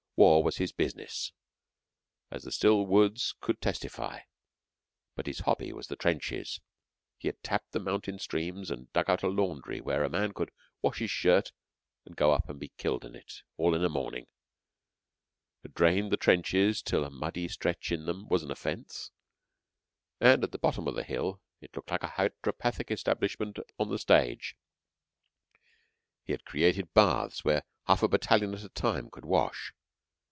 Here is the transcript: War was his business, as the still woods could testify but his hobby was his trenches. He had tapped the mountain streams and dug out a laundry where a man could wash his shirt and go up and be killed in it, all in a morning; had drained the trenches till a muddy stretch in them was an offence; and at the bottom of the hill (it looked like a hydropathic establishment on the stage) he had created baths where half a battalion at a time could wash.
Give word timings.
War 0.17 0.43
was 0.43 0.57
his 0.57 0.71
business, 0.71 1.31
as 2.29 2.43
the 2.43 2.51
still 2.51 2.85
woods 2.85 3.33
could 3.41 3.59
testify 3.59 4.19
but 5.15 5.25
his 5.25 5.39
hobby 5.39 5.73
was 5.73 5.87
his 5.87 5.97
trenches. 5.97 6.59
He 7.17 7.27
had 7.27 7.41
tapped 7.41 7.71
the 7.71 7.79
mountain 7.79 8.19
streams 8.19 8.69
and 8.69 8.93
dug 8.93 9.09
out 9.09 9.23
a 9.23 9.27
laundry 9.27 9.81
where 9.81 10.03
a 10.03 10.11
man 10.11 10.31
could 10.33 10.51
wash 10.83 10.99
his 10.99 11.09
shirt 11.09 11.51
and 12.05 12.15
go 12.15 12.31
up 12.33 12.51
and 12.51 12.59
be 12.59 12.69
killed 12.77 13.03
in 13.03 13.15
it, 13.15 13.41
all 13.57 13.73
in 13.73 13.83
a 13.83 13.89
morning; 13.89 14.27
had 15.63 15.73
drained 15.73 16.11
the 16.11 16.17
trenches 16.17 16.83
till 16.83 17.03
a 17.03 17.09
muddy 17.09 17.47
stretch 17.47 17.91
in 17.91 18.05
them 18.05 18.27
was 18.29 18.43
an 18.43 18.51
offence; 18.51 19.09
and 20.19 20.43
at 20.43 20.51
the 20.51 20.59
bottom 20.59 20.87
of 20.87 20.93
the 20.93 21.03
hill 21.03 21.41
(it 21.61 21.75
looked 21.75 21.89
like 21.89 22.03
a 22.03 22.13
hydropathic 22.19 22.91
establishment 22.91 23.57
on 23.79 23.89
the 23.89 23.97
stage) 23.97 24.55
he 26.25 26.31
had 26.31 26.45
created 26.45 26.93
baths 26.93 27.43
where 27.43 27.63
half 27.87 28.03
a 28.03 28.07
battalion 28.07 28.53
at 28.53 28.63
a 28.63 28.69
time 28.69 29.09
could 29.09 29.25
wash. 29.25 29.73